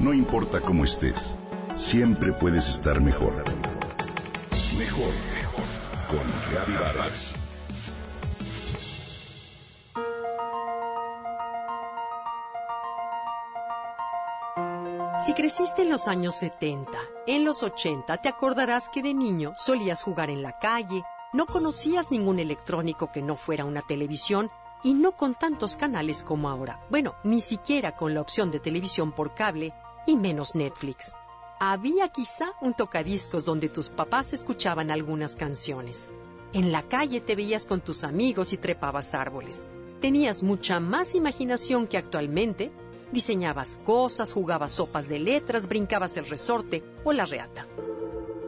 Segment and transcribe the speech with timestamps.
[0.00, 1.36] No importa cómo estés,
[1.76, 3.34] siempre puedes estar mejor.
[4.78, 5.64] Mejor, mejor.
[6.08, 7.34] Con Reavivadas.
[15.20, 20.02] Si creciste en los años 70, en los 80, te acordarás que de niño solías
[20.02, 21.04] jugar en la calle,
[21.34, 24.50] no conocías ningún electrónico que no fuera una televisión
[24.82, 26.80] y no con tantos canales como ahora.
[26.88, 29.74] Bueno, ni siquiera con la opción de televisión por cable
[30.06, 31.14] y menos Netflix.
[31.58, 36.12] Había quizá un tocadiscos donde tus papás escuchaban algunas canciones.
[36.52, 39.70] En la calle te veías con tus amigos y trepabas árboles.
[40.00, 42.72] Tenías mucha más imaginación que actualmente.
[43.12, 47.66] Diseñabas cosas, jugabas sopas de letras, brincabas el resorte o la reata.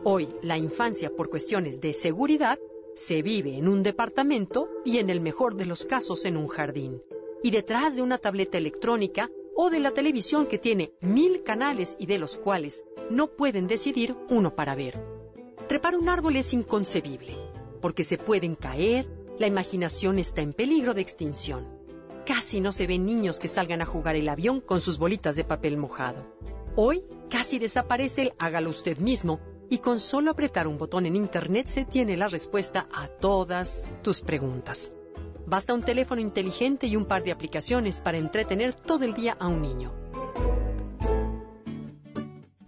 [0.05, 2.59] Hoy, la infancia, por cuestiones de seguridad,
[2.97, 7.03] se vive en un departamento y en el mejor de los casos en un jardín.
[7.42, 12.06] Y detrás de una tableta electrónica o de la televisión que tiene mil canales y
[12.06, 15.03] de los cuales no pueden decidir uno para ver.
[15.69, 17.36] Trepar un árbol es inconcebible,
[17.80, 19.06] porque se pueden caer,
[19.39, 21.67] la imaginación está en peligro de extinción.
[22.27, 25.45] Casi no se ven niños que salgan a jugar el avión con sus bolitas de
[25.45, 26.23] papel mojado.
[26.77, 31.67] Hoy casi desaparece el hágalo usted mismo y con solo apretar un botón en Internet
[31.67, 34.95] se tiene la respuesta a todas tus preguntas.
[35.53, 39.48] Basta un teléfono inteligente y un par de aplicaciones para entretener todo el día a
[39.48, 39.92] un niño.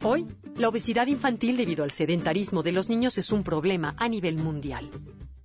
[0.03, 4.37] Hoy, la obesidad infantil debido al sedentarismo de los niños es un problema a nivel
[4.37, 4.91] mundial.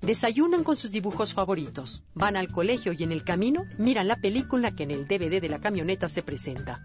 [0.01, 4.75] Desayunan con sus dibujos favoritos, van al colegio y en el camino miran la película
[4.75, 6.83] que en el DVD de la camioneta se presenta.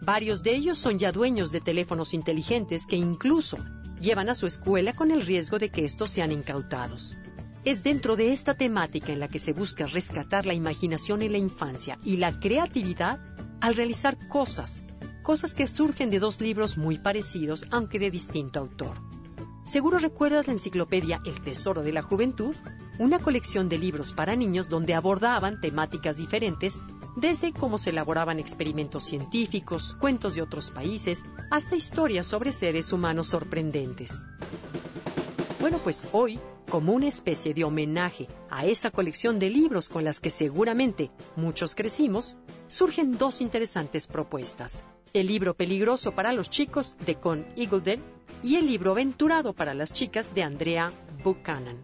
[0.00, 3.56] Varios de ellos son ya dueños de teléfonos inteligentes que incluso
[4.00, 7.16] llevan a su escuela con el riesgo de que estos sean incautados.
[7.64, 11.38] Es dentro de esta temática en la que se busca rescatar la imaginación en la
[11.38, 13.20] infancia y la creatividad
[13.60, 14.82] al realizar cosas,
[15.22, 18.94] cosas que surgen de dos libros muy parecidos aunque de distinto autor.
[19.64, 22.56] Seguro recuerdas la enciclopedia El Tesoro de la Juventud,
[22.98, 26.80] una colección de libros para niños donde abordaban temáticas diferentes,
[27.14, 31.22] desde cómo se elaboraban experimentos científicos, cuentos de otros países,
[31.52, 34.24] hasta historias sobre seres humanos sorprendentes.
[35.60, 36.40] Bueno, pues hoy,
[36.72, 41.74] como una especie de homenaje a esa colección de libros con las que seguramente muchos
[41.74, 44.82] crecimos, surgen dos interesantes propuestas.
[45.12, 48.00] El libro peligroso para los chicos de Con Eagledale
[48.42, 50.90] y el libro aventurado para las chicas de Andrea
[51.22, 51.76] Buchanan.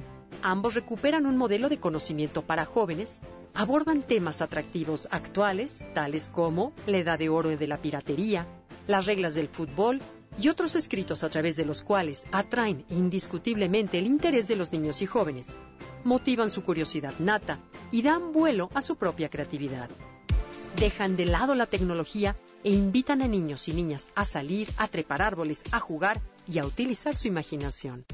[0.43, 3.21] Ambos recuperan un modelo de conocimiento para jóvenes,
[3.53, 8.47] abordan temas atractivos actuales, tales como la edad de oro de la piratería,
[8.87, 10.01] las reglas del fútbol
[10.39, 15.03] y otros escritos a través de los cuales atraen indiscutiblemente el interés de los niños
[15.03, 15.57] y jóvenes,
[16.05, 17.59] motivan su curiosidad nata
[17.91, 19.91] y dan vuelo a su propia creatividad.
[20.77, 25.23] Dejan de lado la tecnología e invitan a niños y niñas a salir, a trepar
[25.23, 28.05] árboles, a jugar y a utilizar su imaginación.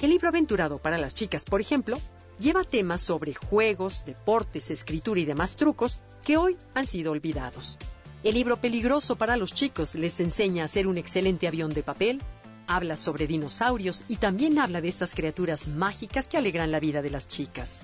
[0.00, 1.96] El libro aventurado para las chicas, por ejemplo,
[2.38, 7.78] lleva temas sobre juegos, deportes, escritura y demás trucos que hoy han sido olvidados.
[8.22, 12.20] El libro peligroso para los chicos les enseña a hacer un excelente avión de papel,
[12.66, 17.08] habla sobre dinosaurios y también habla de estas criaturas mágicas que alegran la vida de
[17.08, 17.80] las chicas.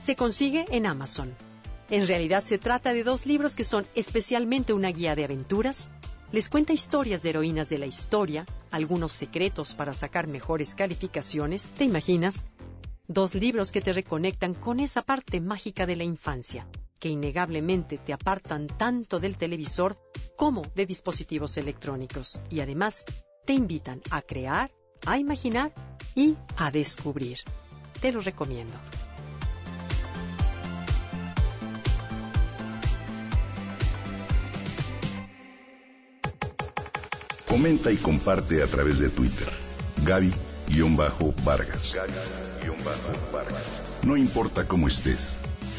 [0.00, 1.34] Se consigue en Amazon.
[1.90, 5.90] En realidad se trata de dos libros que son especialmente una guía de aventuras,
[6.32, 11.84] les cuenta historias de heroínas de la historia, algunos secretos para sacar mejores calificaciones, ¿te
[11.84, 12.46] imaginas?
[13.06, 16.66] Dos libros que te reconectan con esa parte mágica de la infancia
[17.04, 19.98] que innegablemente te apartan tanto del televisor
[20.38, 23.04] como de dispositivos electrónicos y además
[23.44, 24.70] te invitan a crear,
[25.04, 25.74] a imaginar
[26.14, 27.40] y a descubrir.
[28.00, 28.78] Te lo recomiendo.
[37.46, 39.48] Comenta y comparte a través de Twitter.
[40.06, 41.98] Gaby-Vargas.
[44.04, 45.43] No importa cómo estés